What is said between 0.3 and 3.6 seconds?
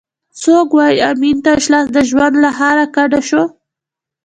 څوک وایي امین تش لاس د ژوند له ښاره کډه شو؟